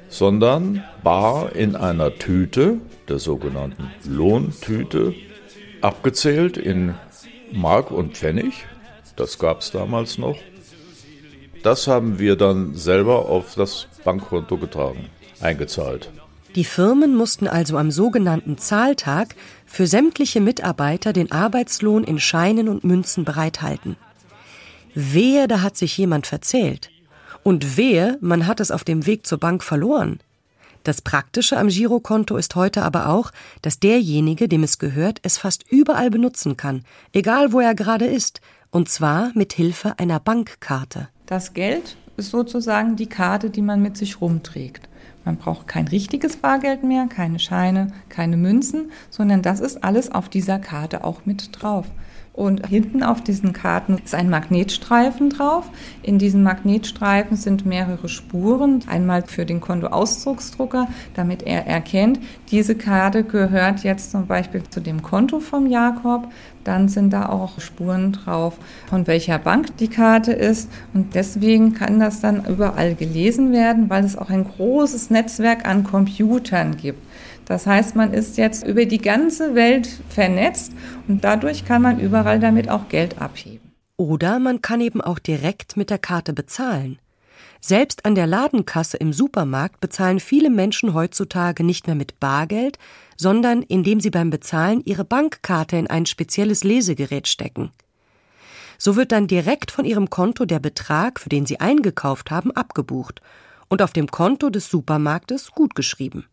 sondern 0.10 0.84
bar 1.04 1.56
in 1.56 1.76
einer 1.76 2.16
Tüte, 2.16 2.80
der 3.08 3.20
sogenannten 3.20 3.92
Lohntüte, 4.06 5.14
abgezählt 5.82 6.58
in 6.58 6.96
Mark 7.52 7.92
und 7.92 8.18
Pfennig. 8.18 8.66
Das 9.16 9.38
gab 9.40 9.62
es 9.62 9.72
damals 9.72 10.18
noch. 10.18 10.38
Das 11.64 11.88
haben 11.88 12.20
wir 12.20 12.36
dann 12.36 12.76
selber 12.76 13.30
auf 13.30 13.56
das 13.56 13.88
Bankkonto 14.04 14.58
getragen, 14.58 15.10
eingezahlt. 15.40 16.12
Die 16.56 16.66
Firmen 16.66 17.16
mussten 17.16 17.48
also 17.48 17.78
am 17.78 17.90
sogenannten 17.90 18.58
Zahltag 18.58 19.36
für 19.66 19.88
sämtliche 19.88 20.40
Mitarbeiter 20.40 21.12
den 21.12 21.32
Arbeitslohn 21.32 22.04
in 22.04 22.20
Scheinen 22.20 22.70
und 22.70 22.84
Münzen 22.84 23.24
bereithalten. 23.24 23.96
Wehe, 24.96 25.48
da 25.48 25.62
hat 25.62 25.78
sich 25.78 25.98
jemand 25.98 26.28
verzählt. 26.28 26.90
Und 27.44 27.78
wehe, 27.78 28.18
man 28.22 28.48
hat 28.48 28.60
es 28.60 28.72
auf 28.72 28.84
dem 28.84 29.06
Weg 29.06 29.28
zur 29.28 29.40
Bank 29.40 29.64
verloren. 29.64 30.20
Das 30.84 31.02
Praktische 31.02 31.58
am 31.58 31.70
Girokonto 31.70 32.36
ist 32.36 32.56
heute 32.56 32.84
aber 32.84 33.08
auch, 33.08 33.32
dass 33.62 33.80
derjenige, 33.80 34.48
dem 34.48 34.64
es 34.64 34.80
gehört, 34.80 35.20
es 35.24 35.38
fast 35.38 35.64
überall 35.72 36.10
benutzen 36.10 36.58
kann, 36.58 36.84
egal 37.14 37.54
wo 37.54 37.62
er 37.62 37.74
gerade 37.74 38.06
ist, 38.06 38.42
und 38.70 38.90
zwar 38.90 39.32
mit 39.34 39.54
Hilfe 39.54 39.98
einer 39.98 40.20
Bankkarte. 40.20 41.08
Das 41.26 41.54
Geld 41.54 41.96
ist 42.18 42.32
sozusagen 42.32 42.96
die 42.96 43.08
Karte, 43.08 43.50
die 43.50 43.62
man 43.62 43.82
mit 43.82 43.96
sich 43.96 44.20
rumträgt. 44.20 44.90
Man 45.26 45.38
braucht 45.38 45.68
kein 45.68 45.88
richtiges 45.88 46.36
Bargeld 46.36 46.84
mehr, 46.84 47.08
keine 47.08 47.40
Scheine, 47.40 47.94
keine 48.10 48.36
Münzen, 48.36 48.92
sondern 49.10 49.42
das 49.42 49.62
ist 49.62 49.84
alles 49.84 50.12
auf 50.12 50.28
dieser 50.28 50.60
Karte 50.60 51.06
auch 51.06 51.26
mit 51.26 51.50
drauf. 51.62 51.86
Und 52.34 52.66
hinten 52.66 53.04
auf 53.04 53.22
diesen 53.22 53.54
Karten 53.54 54.00
ist 54.04 54.16
ein 54.16 54.28
Magnetstreifen 54.28 55.30
drauf. 55.30 55.70
In 56.02 56.18
diesen 56.18 56.42
Magnetstreifen 56.42 57.38
sind 57.38 57.64
mehrere 57.68 58.10
Spuren. 58.10 58.80
Einmal 58.88 59.22
für 59.22 59.46
den 59.46 59.62
Kontoausdrucksdrucker, 59.62 60.88
damit 61.14 61.44
er 61.44 61.68
erkennt, 61.68 62.20
diese 62.50 62.74
Karte 62.74 63.24
gehört 63.24 63.84
jetzt 63.84 64.10
zum 64.10 64.26
Beispiel 64.26 64.64
zu 64.68 64.82
dem 64.82 65.04
Konto 65.04 65.40
vom 65.40 65.68
Jakob. 65.68 66.28
Dann 66.64 66.90
sind 66.90 67.14
da 67.14 67.30
auch 67.30 67.60
Spuren 67.60 68.14
drauf, 68.14 68.58
von 68.88 69.06
welcher 69.06 69.38
Bank 69.38 69.78
die 69.78 69.88
Karte 69.88 70.32
ist. 70.34 70.72
Und 70.96 71.14
deswegen 71.14 71.76
kann 71.76 72.00
das 72.00 72.20
dann 72.20 72.46
überall 72.46 72.96
gelesen 72.96 73.52
werden, 73.52 73.92
weil 73.92 74.06
es 74.06 74.18
auch 74.18 74.32
ein 74.32 74.48
großes 74.48 75.12
Netzwerk 75.12 75.68
an 75.68 75.84
Computern 75.84 76.78
gibt. 76.78 77.00
Das 77.54 77.68
heißt, 77.68 77.96
man 77.96 78.14
ist 78.14 78.38
jetzt 78.38 78.66
über 78.66 78.86
die 78.86 78.98
ganze 78.98 79.54
Welt 79.54 79.88
vernetzt 80.10 80.72
und 81.08 81.24
dadurch 81.24 81.66
kann 81.66 81.84
man 81.84 82.00
überall 82.00 82.40
damit 82.40 82.68
auch 82.68 82.90
Geld 82.90 83.22
abheben. 83.22 83.74
Oder 83.96 84.40
man 84.40 84.64
kann 84.64 84.82
eben 84.82 85.02
auch 85.02 85.20
direkt 85.20 85.78
mit 85.78 85.92
der 85.92 86.00
Karte 86.00 86.34
bezahlen. 86.34 86.98
Selbst 87.62 88.08
an 88.08 88.16
der 88.16 88.26
Ladenkasse 88.26 88.98
im 88.98 89.14
Supermarkt 89.14 89.82
bezahlen 89.82 90.20
viele 90.20 90.50
Menschen 90.50 90.96
heutzutage 90.96 91.64
nicht 91.64 91.86
mehr 91.86 91.96
mit 91.96 92.20
Bargeld, 92.20 92.80
sondern 93.18 93.62
indem 93.62 94.00
sie 94.00 94.10
beim 94.10 94.32
Bezahlen 94.32 94.82
ihre 94.84 95.06
Bankkarte 95.06 95.78
in 95.78 95.86
ein 95.86 96.08
spezielles 96.08 96.64
Lesegerät 96.64 97.28
stecken. 97.28 97.72
So 98.80 98.96
wird 98.96 99.12
dann 99.12 99.28
direkt 99.28 99.70
von 99.70 99.86
ihrem 99.86 100.10
Konto 100.10 100.46
der 100.46 100.60
Betrag, 100.60 101.20
für 101.20 101.30
den 101.30 101.46
sie 101.46 101.60
eingekauft 101.60 102.32
haben, 102.32 102.50
abgebucht 102.50 103.22
und 103.70 103.84
auf 103.84 103.94
dem 103.94 104.08
Konto 104.08 104.50
des 104.50 104.72
Supermarktes 104.72 105.52
gutgeschrieben. 105.52 106.26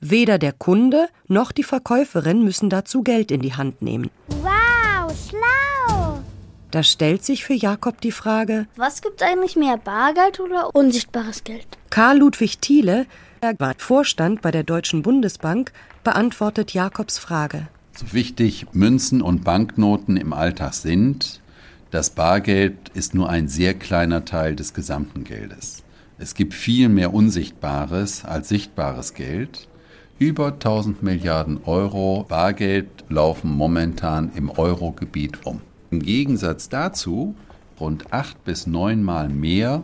Weder 0.00 0.38
der 0.38 0.52
Kunde 0.52 1.08
noch 1.28 1.52
die 1.52 1.62
Verkäuferin 1.62 2.44
müssen 2.44 2.70
dazu 2.70 3.02
Geld 3.02 3.30
in 3.30 3.40
die 3.40 3.54
Hand 3.54 3.82
nehmen. 3.82 4.10
Wow, 4.28 5.14
schlau! 5.28 6.20
Da 6.70 6.82
stellt 6.82 7.24
sich 7.24 7.44
für 7.44 7.54
Jakob 7.54 8.00
die 8.00 8.12
Frage: 8.12 8.66
Was 8.76 9.00
gibt 9.00 9.22
eigentlich 9.22 9.56
mehr, 9.56 9.76
Bargeld 9.76 10.40
oder 10.40 10.74
unsichtbares 10.74 11.44
Geld? 11.44 11.66
Karl 11.90 12.18
Ludwig 12.18 12.58
Thiele, 12.58 13.06
er 13.40 13.54
war 13.58 13.74
Vorstand 13.78 14.42
bei 14.42 14.50
der 14.50 14.64
Deutschen 14.64 15.02
Bundesbank, 15.02 15.72
beantwortet 16.02 16.72
Jakobs 16.72 17.18
Frage. 17.18 17.68
So 17.96 18.12
wichtig 18.12 18.66
Münzen 18.72 19.22
und 19.22 19.44
Banknoten 19.44 20.16
im 20.16 20.32
Alltag 20.32 20.74
sind, 20.74 21.40
das 21.92 22.10
Bargeld 22.10 22.88
ist 22.94 23.14
nur 23.14 23.28
ein 23.30 23.46
sehr 23.46 23.74
kleiner 23.74 24.24
Teil 24.24 24.56
des 24.56 24.74
gesamten 24.74 25.22
Geldes. 25.22 25.84
Es 26.18 26.34
gibt 26.34 26.54
viel 26.54 26.88
mehr 26.88 27.14
Unsichtbares 27.14 28.24
als 28.24 28.48
sichtbares 28.48 29.14
Geld. 29.14 29.68
Über 30.20 30.52
1000 30.52 31.02
Milliarden 31.02 31.60
Euro 31.64 32.24
Bargeld 32.28 32.86
laufen 33.08 33.50
momentan 33.50 34.30
im 34.36 34.48
Eurogebiet 34.48 35.44
um. 35.44 35.60
Im 35.90 36.00
Gegensatz 36.00 36.68
dazu 36.68 37.34
rund 37.80 38.12
acht 38.12 38.44
bis 38.44 38.68
neunmal 38.68 39.28
mehr 39.28 39.82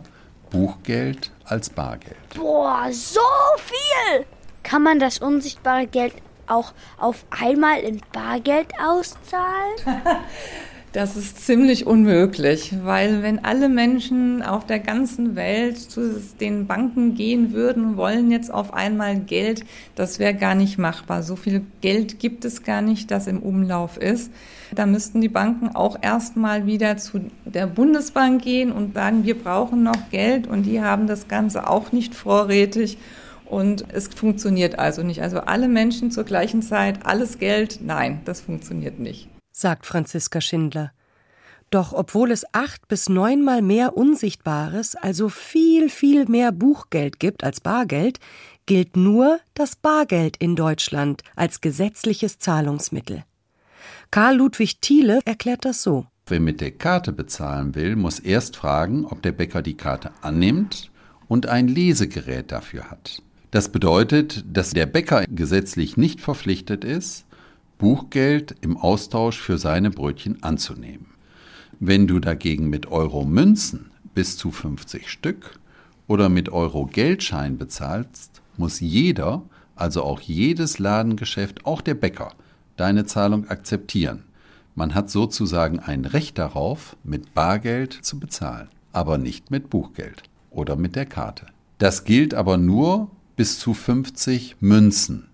Buchgeld 0.49 1.31
als 1.43 1.69
Bargeld. 1.69 2.15
Boah, 2.35 2.87
so 2.91 3.19
viel! 3.57 4.25
Kann 4.63 4.83
man 4.83 4.99
das 4.99 5.17
unsichtbare 5.19 5.85
Geld 5.85 6.13
auch 6.47 6.71
auf 6.97 7.25
einmal 7.29 7.79
in 7.81 7.99
Bargeld 8.13 8.67
auszahlen? 8.81 9.75
Das 10.93 11.15
ist 11.15 11.45
ziemlich 11.45 11.87
unmöglich, 11.87 12.73
weil 12.83 13.23
wenn 13.23 13.45
alle 13.45 13.69
Menschen 13.69 14.41
auf 14.41 14.65
der 14.65 14.79
ganzen 14.79 15.37
Welt 15.37 15.77
zu 15.77 16.21
den 16.41 16.67
Banken 16.67 17.15
gehen 17.15 17.53
würden, 17.53 17.95
wollen 17.95 18.29
jetzt 18.29 18.53
auf 18.53 18.73
einmal 18.73 19.17
Geld, 19.21 19.63
das 19.95 20.19
wäre 20.19 20.33
gar 20.33 20.53
nicht 20.53 20.77
machbar. 20.77 21.23
So 21.23 21.37
viel 21.37 21.61
Geld 21.79 22.19
gibt 22.19 22.43
es 22.43 22.63
gar 22.63 22.81
nicht, 22.81 23.09
das 23.09 23.27
im 23.27 23.41
Umlauf 23.41 23.95
ist. 23.95 24.33
Da 24.75 24.85
müssten 24.85 25.21
die 25.21 25.29
Banken 25.29 25.69
auch 25.73 25.97
erstmal 26.01 26.65
wieder 26.65 26.97
zu 26.97 27.21
der 27.45 27.67
Bundesbank 27.67 28.41
gehen 28.41 28.73
und 28.73 28.93
sagen, 28.93 29.23
wir 29.23 29.41
brauchen 29.41 29.83
noch 29.83 30.09
Geld 30.09 30.45
und 30.45 30.63
die 30.63 30.81
haben 30.81 31.07
das 31.07 31.29
Ganze 31.29 31.69
auch 31.69 31.93
nicht 31.93 32.15
vorrätig. 32.15 32.97
Und 33.45 33.85
es 33.93 34.09
funktioniert 34.09 34.77
also 34.77 35.03
nicht. 35.03 35.21
Also 35.21 35.39
alle 35.39 35.69
Menschen 35.69 36.11
zur 36.11 36.25
gleichen 36.25 36.61
Zeit, 36.61 37.05
alles 37.05 37.39
Geld, 37.39 37.79
nein, 37.81 38.19
das 38.25 38.41
funktioniert 38.41 38.99
nicht 38.99 39.30
sagt 39.51 39.85
Franziska 39.85 40.41
Schindler. 40.41 40.91
Doch 41.69 41.93
obwohl 41.93 42.31
es 42.31 42.45
acht 42.53 42.87
bis 42.89 43.07
neunmal 43.07 43.61
mehr 43.61 43.95
Unsichtbares, 43.95 44.95
also 44.95 45.29
viel, 45.29 45.89
viel 45.89 46.25
mehr 46.25 46.51
Buchgeld 46.51 47.19
gibt 47.19 47.45
als 47.45 47.61
Bargeld, 47.61 48.19
gilt 48.65 48.97
nur 48.97 49.39
das 49.53 49.77
Bargeld 49.77 50.35
in 50.37 50.55
Deutschland 50.55 51.23
als 51.35 51.61
gesetzliches 51.61 52.39
Zahlungsmittel. 52.39 53.23
Karl 54.11 54.35
Ludwig 54.35 54.81
Thiele 54.81 55.21
erklärt 55.23 55.63
das 55.63 55.81
so. 55.81 56.05
Wer 56.27 56.41
mit 56.41 56.61
der 56.61 56.71
Karte 56.71 57.13
bezahlen 57.13 57.73
will, 57.75 57.95
muss 57.95 58.19
erst 58.19 58.57
fragen, 58.57 59.05
ob 59.05 59.21
der 59.21 59.31
Bäcker 59.31 59.61
die 59.61 59.75
Karte 59.75 60.11
annimmt 60.21 60.91
und 61.27 61.47
ein 61.47 61.69
Lesegerät 61.69 62.51
dafür 62.51 62.91
hat. 62.91 63.21
Das 63.51 63.69
bedeutet, 63.69 64.43
dass 64.51 64.71
der 64.71 64.85
Bäcker 64.85 65.25
gesetzlich 65.27 65.97
nicht 65.97 66.21
verpflichtet 66.21 66.83
ist, 66.83 67.25
Buchgeld 67.81 68.55
im 68.61 68.77
Austausch 68.77 69.39
für 69.39 69.57
seine 69.57 69.89
Brötchen 69.89 70.43
anzunehmen. 70.43 71.07
Wenn 71.79 72.05
du 72.05 72.19
dagegen 72.19 72.69
mit 72.69 72.85
Euro-Münzen 72.85 73.89
bis 74.13 74.37
zu 74.37 74.51
50 74.51 75.09
Stück 75.09 75.59
oder 76.05 76.29
mit 76.29 76.49
Euro-Geldschein 76.49 77.57
bezahlst, 77.57 78.43
muss 78.55 78.81
jeder, 78.81 79.41
also 79.75 80.03
auch 80.03 80.21
jedes 80.21 80.77
Ladengeschäft, 80.77 81.65
auch 81.65 81.81
der 81.81 81.95
Bäcker, 81.95 82.33
deine 82.77 83.05
Zahlung 83.05 83.47
akzeptieren. 83.47 84.25
Man 84.75 84.93
hat 84.93 85.09
sozusagen 85.09 85.79
ein 85.79 86.05
Recht 86.05 86.37
darauf, 86.37 86.95
mit 87.03 87.33
Bargeld 87.33 87.93
zu 87.93 88.19
bezahlen, 88.19 88.67
aber 88.91 89.17
nicht 89.17 89.49
mit 89.49 89.71
Buchgeld 89.71 90.21
oder 90.51 90.75
mit 90.75 90.95
der 90.95 91.07
Karte. 91.07 91.47
Das 91.79 92.03
gilt 92.03 92.35
aber 92.35 92.59
nur 92.59 93.09
bis 93.35 93.57
zu 93.57 93.73
50 93.73 94.57
Münzen. 94.59 95.29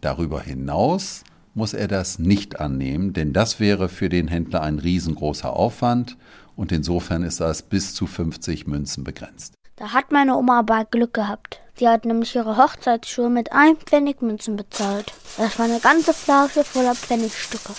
Darüber 0.00 0.40
hinaus 0.40 1.24
muss 1.54 1.74
er 1.74 1.88
das 1.88 2.18
nicht 2.18 2.60
annehmen, 2.60 3.12
denn 3.12 3.32
das 3.32 3.60
wäre 3.60 3.88
für 3.88 4.08
den 4.08 4.28
Händler 4.28 4.62
ein 4.62 4.78
riesengroßer 4.78 5.52
Aufwand 5.52 6.16
und 6.56 6.72
insofern 6.72 7.22
ist 7.22 7.40
das 7.40 7.62
bis 7.62 7.94
zu 7.94 8.06
50 8.06 8.66
Münzen 8.66 9.04
begrenzt. 9.04 9.54
Da 9.76 9.92
hat 9.92 10.12
meine 10.12 10.36
Oma 10.36 10.58
aber 10.58 10.84
Glück 10.84 11.14
gehabt. 11.14 11.60
Die 11.78 11.88
hat 11.88 12.04
nämlich 12.04 12.36
ihre 12.36 12.58
Hochzeitsschuhe 12.58 13.30
mit 13.30 13.52
einem 13.52 13.76
Pfennig 13.76 14.20
Münzen 14.20 14.56
bezahlt. 14.56 15.14
Das 15.38 15.58
war 15.58 15.64
eine 15.64 15.80
ganze 15.80 16.12
Flasche 16.12 16.64
voller 16.64 16.94
Pfennigstücke. 16.94 17.72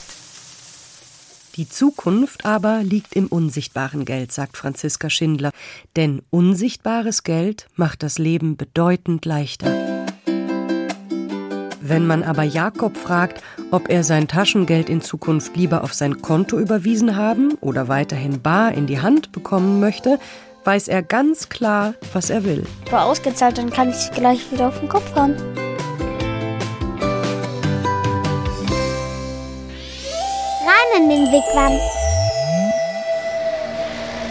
Die 1.57 1.69
Zukunft 1.69 2.45
aber 2.45 2.81
liegt 2.81 3.15
im 3.15 3.27
unsichtbaren 3.27 4.05
Geld, 4.05 4.31
sagt 4.31 4.57
Franziska 4.57 5.09
Schindler. 5.09 5.51
Denn 5.95 6.23
unsichtbares 6.31 7.23
Geld 7.23 7.67
macht 7.75 8.01
das 8.01 8.17
Leben 8.17 8.57
bedeutend 8.57 9.25
leichter. 9.25 10.00
Wenn 11.91 12.07
man 12.07 12.23
aber 12.23 12.43
Jakob 12.43 12.95
fragt, 12.95 13.43
ob 13.69 13.89
er 13.89 14.05
sein 14.05 14.29
Taschengeld 14.29 14.87
in 14.87 15.01
Zukunft 15.01 15.57
lieber 15.57 15.83
auf 15.83 15.93
sein 15.93 16.21
Konto 16.21 16.57
überwiesen 16.57 17.17
haben 17.17 17.55
oder 17.59 17.89
weiterhin 17.89 18.41
bar 18.41 18.71
in 18.71 18.87
die 18.87 19.01
Hand 19.01 19.33
bekommen 19.33 19.81
möchte, 19.81 20.17
weiß 20.63 20.87
er 20.87 21.03
ganz 21.03 21.49
klar, 21.49 21.95
was 22.13 22.29
er 22.29 22.45
will. 22.45 22.65
War 22.91 23.03
ausgezahlt, 23.07 23.57
dann 23.57 23.69
kann 23.69 23.89
ich 23.89 23.97
es 23.97 24.11
gleich 24.11 24.49
wieder 24.53 24.69
auf 24.69 24.79
den 24.79 24.87
Kopf 24.87 25.13
hauen. 25.17 25.35
Rein 30.63 31.01
in 31.01 31.09
den 31.09 31.25
Wigwam. 31.25 31.77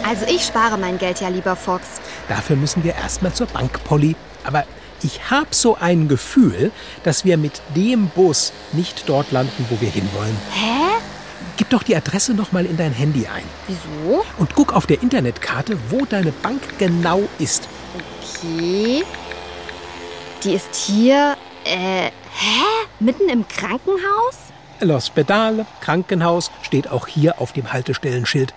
Also 0.03 0.25
ich 0.25 0.43
spare 0.43 0.79
mein 0.79 0.97
Geld 0.97 1.21
ja, 1.21 1.27
lieber 1.27 1.55
Fox. 1.55 2.01
Dafür 2.27 2.55
müssen 2.55 2.83
wir 2.83 2.95
erstmal 2.95 3.33
zur 3.33 3.45
Bank, 3.45 3.83
Polly. 3.83 4.15
Aber 4.43 4.63
ich 5.03 5.29
habe 5.29 5.47
so 5.51 5.75
ein 5.75 6.07
Gefühl, 6.07 6.71
dass 7.03 7.25
wir 7.25 7.37
mit 7.37 7.61
dem 7.75 8.07
Bus 8.07 8.53
nicht 8.73 9.07
dort 9.07 9.31
landen, 9.31 9.65
wo 9.69 9.79
wir 9.81 9.89
hinwollen. 9.89 10.37
Hä? 10.53 11.01
Gib 11.57 11.69
doch 11.69 11.83
die 11.83 11.95
Adresse 11.95 12.33
noch 12.33 12.51
mal 12.51 12.65
in 12.65 12.77
dein 12.77 12.93
Handy 12.93 13.27
ein. 13.27 13.43
Wieso? 13.67 14.23
Und 14.37 14.55
guck 14.55 14.73
auf 14.73 14.87
der 14.87 15.01
Internetkarte, 15.01 15.77
wo 15.89 16.05
deine 16.05 16.31
Bank 16.31 16.61
genau 16.77 17.27
ist. 17.39 17.67
Okay. 17.95 19.03
Die 20.43 20.53
ist 20.53 20.75
hier, 20.75 21.35
äh, 21.65 22.07
hä? 22.07 22.63
Mitten 22.99 23.29
im 23.29 23.47
Krankenhaus? 23.47 24.37
L'Hospedale, 24.79 25.65
Krankenhaus, 25.81 26.49
steht 26.63 26.89
auch 26.89 27.05
hier 27.05 27.39
auf 27.39 27.53
dem 27.53 27.71
Haltestellenschild. 27.71 28.53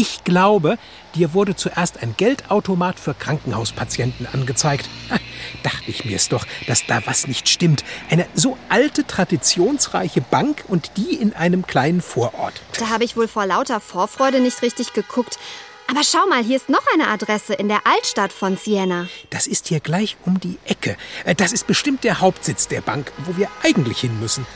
Ich 0.00 0.24
glaube, 0.24 0.78
dir 1.14 1.34
wurde 1.34 1.56
zuerst 1.56 2.02
ein 2.02 2.14
Geldautomat 2.16 2.98
für 2.98 3.12
Krankenhauspatienten 3.12 4.26
angezeigt. 4.32 4.88
Ha, 5.10 5.18
dachte 5.62 5.90
ich 5.90 6.06
mir's 6.06 6.30
doch, 6.30 6.46
dass 6.66 6.86
da 6.86 7.02
was 7.04 7.26
nicht 7.26 7.50
stimmt. 7.50 7.84
Eine 8.08 8.26
so 8.32 8.56
alte, 8.70 9.06
traditionsreiche 9.06 10.22
Bank 10.22 10.64
und 10.68 10.92
die 10.96 11.16
in 11.16 11.34
einem 11.34 11.66
kleinen 11.66 12.00
Vorort. 12.00 12.62
Da 12.78 12.88
habe 12.88 13.04
ich 13.04 13.14
wohl 13.14 13.28
vor 13.28 13.44
lauter 13.44 13.78
Vorfreude 13.78 14.40
nicht 14.40 14.62
richtig 14.62 14.94
geguckt. 14.94 15.38
Aber 15.86 16.00
schau 16.02 16.26
mal, 16.30 16.42
hier 16.42 16.56
ist 16.56 16.70
noch 16.70 16.86
eine 16.94 17.08
Adresse 17.08 17.52
in 17.52 17.68
der 17.68 17.86
Altstadt 17.86 18.32
von 18.32 18.56
Siena. 18.56 19.06
Das 19.28 19.46
ist 19.46 19.68
hier 19.68 19.80
gleich 19.80 20.16
um 20.24 20.40
die 20.40 20.56
Ecke. 20.64 20.96
Äh, 21.26 21.34
Das 21.34 21.52
ist 21.52 21.66
bestimmt 21.66 22.04
der 22.04 22.22
Hauptsitz 22.22 22.68
der 22.68 22.80
Bank, 22.80 23.12
wo 23.26 23.36
wir 23.36 23.48
eigentlich 23.62 24.00
hin 24.00 24.18
müssen. 24.18 24.46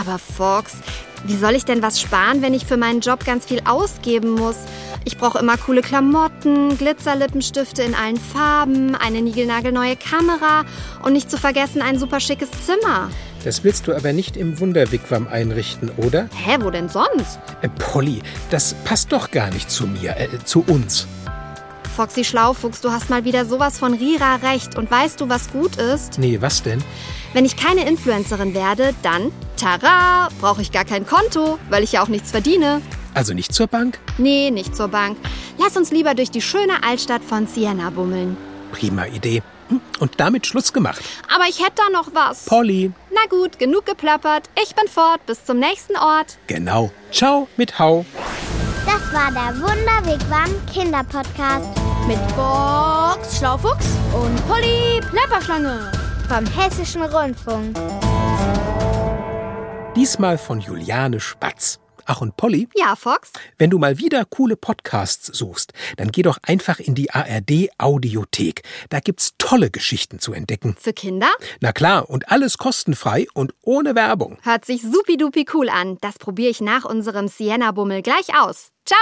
Aber 0.00 0.20
Fox, 0.20 0.74
wie 1.26 1.36
soll 1.36 1.54
ich 1.54 1.64
denn 1.64 1.82
was 1.82 2.00
sparen, 2.00 2.42
wenn 2.42 2.54
ich 2.54 2.66
für 2.66 2.76
meinen 2.76 3.00
Job 3.00 3.24
ganz 3.24 3.46
viel 3.46 3.62
ausgeben 3.64 4.32
muss? 4.32 4.56
Ich 5.04 5.18
brauche 5.18 5.38
immer 5.38 5.56
coole 5.56 5.82
Klamotten, 5.82 6.76
Glitzerlippenstifte 6.78 7.82
in 7.82 7.94
allen 7.94 8.16
Farben, 8.16 8.94
eine 8.94 9.22
niegelnagelneue 9.22 9.96
Kamera 9.96 10.64
und 11.02 11.12
nicht 11.12 11.30
zu 11.30 11.38
vergessen 11.38 11.82
ein 11.82 11.98
super 11.98 12.20
schickes 12.20 12.50
Zimmer. 12.64 13.10
Das 13.44 13.64
willst 13.64 13.86
du 13.86 13.94
aber 13.94 14.12
nicht 14.12 14.36
im 14.36 14.58
Wunderwigwam 14.58 15.28
einrichten, 15.28 15.90
oder? 15.98 16.28
Hä, 16.34 16.56
wo 16.60 16.70
denn 16.70 16.88
sonst? 16.88 17.38
Äh, 17.60 17.68
Polly, 17.68 18.22
das 18.50 18.74
passt 18.84 19.12
doch 19.12 19.30
gar 19.30 19.50
nicht 19.50 19.70
zu 19.70 19.86
mir, 19.86 20.16
äh, 20.16 20.28
zu 20.44 20.64
uns. 20.66 21.06
Foxy 21.94 22.24
Schlaufuchs, 22.24 22.80
du 22.80 22.90
hast 22.90 23.10
mal 23.10 23.24
wieder 23.24 23.44
sowas 23.44 23.78
von 23.78 23.94
Rira 23.94 24.36
recht. 24.36 24.76
Und 24.76 24.90
weißt 24.90 25.20
du, 25.20 25.28
was 25.28 25.52
gut 25.52 25.76
ist? 25.76 26.18
Nee, 26.18 26.40
was 26.40 26.62
denn? 26.62 26.82
Wenn 27.34 27.44
ich 27.44 27.56
keine 27.56 27.84
Influencerin 27.88 28.54
werde, 28.54 28.94
dann, 29.02 29.32
tara, 29.56 30.28
brauche 30.40 30.62
ich 30.62 30.70
gar 30.70 30.84
kein 30.84 31.04
Konto, 31.04 31.58
weil 31.68 31.82
ich 31.82 31.90
ja 31.90 32.02
auch 32.02 32.06
nichts 32.06 32.30
verdiene. 32.30 32.80
Also 33.12 33.34
nicht 33.34 33.52
zur 33.52 33.66
Bank? 33.66 33.98
Nee, 34.18 34.52
nicht 34.52 34.76
zur 34.76 34.86
Bank. 34.86 35.18
Lass 35.58 35.76
uns 35.76 35.90
lieber 35.90 36.14
durch 36.14 36.30
die 36.30 36.40
schöne 36.40 36.84
Altstadt 36.84 37.24
von 37.24 37.48
Siena 37.48 37.90
bummeln. 37.90 38.36
Prima 38.70 39.06
Idee. 39.06 39.42
Und 39.98 40.12
damit 40.18 40.46
Schluss 40.46 40.72
gemacht. 40.72 41.02
Aber 41.34 41.46
ich 41.48 41.58
hätte 41.58 41.82
da 41.84 41.90
noch 41.90 42.14
was. 42.14 42.44
Polly. 42.44 42.92
Na 43.10 43.22
gut, 43.28 43.58
genug 43.58 43.84
geplappert. 43.84 44.48
Ich 44.62 44.76
bin 44.76 44.86
fort. 44.86 45.26
Bis 45.26 45.44
zum 45.44 45.58
nächsten 45.58 45.96
Ort. 45.96 46.38
Genau. 46.46 46.92
Ciao 47.10 47.48
mit 47.56 47.80
Hau. 47.80 48.06
Das 48.86 49.12
war 49.12 49.32
der 49.32 49.60
Wunderwegwam 49.60 50.50
Kinderpodcast 50.72 51.66
Mit 52.06 52.18
Box 52.36 53.38
Schlaufuchs 53.38 53.86
und 54.12 54.46
Polly 54.46 55.00
Plapperschlange. 55.10 56.03
Vom 56.28 56.46
Hessischen 56.46 57.02
Rundfunk. 57.02 57.76
Diesmal 59.96 60.38
von 60.38 60.60
Juliane 60.60 61.20
Spatz. 61.20 61.78
Ach 62.06 62.20
und 62.20 62.36
Polly, 62.36 62.68
Ja, 62.74 62.96
Fox? 62.96 63.32
wenn 63.56 63.70
du 63.70 63.78
mal 63.78 63.96
wieder 63.98 64.26
coole 64.26 64.56
Podcasts 64.56 65.26
suchst, 65.26 65.72
dann 65.96 66.12
geh 66.12 66.20
doch 66.20 66.36
einfach 66.42 66.78
in 66.78 66.94
die 66.94 67.10
ARD 67.10 67.70
Audiothek. 67.78 68.62
Da 68.90 69.00
gibt's 69.00 69.32
tolle 69.38 69.70
Geschichten 69.70 70.18
zu 70.18 70.34
entdecken. 70.34 70.76
Für 70.78 70.92
Kinder? 70.92 71.30
Na 71.60 71.72
klar, 71.72 72.10
und 72.10 72.30
alles 72.30 72.58
kostenfrei 72.58 73.26
und 73.32 73.54
ohne 73.62 73.94
Werbung. 73.94 74.36
Hört 74.42 74.66
sich 74.66 74.82
supidupi 74.82 75.46
cool 75.54 75.70
an. 75.70 75.96
Das 76.02 76.18
probiere 76.18 76.50
ich 76.50 76.60
nach 76.60 76.84
unserem 76.84 77.28
Siena-Bummel 77.28 78.02
gleich 78.02 78.38
aus. 78.38 78.68
Ciao! 78.84 78.98